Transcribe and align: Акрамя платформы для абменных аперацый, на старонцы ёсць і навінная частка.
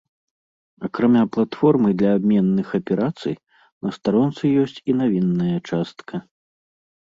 Акрамя 0.87 1.25
платформы 1.33 1.93
для 1.93 2.15
абменных 2.19 2.67
аперацый, 2.79 3.35
на 3.85 3.89
старонцы 3.99 4.43
ёсць 4.63 4.75
і 4.81 4.91
навінная 5.03 5.55
частка. 5.69 6.13